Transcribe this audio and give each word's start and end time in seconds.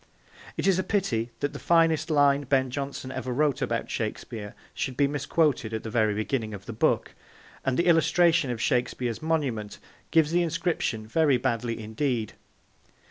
It 0.57 0.65
is 0.65 0.79
a 0.79 0.83
pity 0.83 1.29
that 1.41 1.53
the 1.53 1.59
finest 1.59 2.09
line 2.09 2.45
Ben 2.45 2.71
Jonson 2.71 3.11
ever 3.11 3.31
wrote 3.31 3.61
about 3.61 3.91
Shakespeare 3.91 4.55
should 4.73 4.97
be 4.97 5.05
misquoted 5.05 5.75
at 5.75 5.83
the 5.83 5.91
very 5.91 6.15
beginning 6.15 6.55
of 6.55 6.65
the 6.65 6.73
book, 6.73 7.13
and 7.63 7.77
the 7.77 7.85
illustration 7.85 8.49
of 8.49 8.59
Shakespeare's 8.59 9.21
monument 9.21 9.77
gives 10.09 10.31
the 10.31 10.41
inscription 10.41 11.05
very 11.05 11.37
badly 11.37 11.79
indeed. 11.79 12.33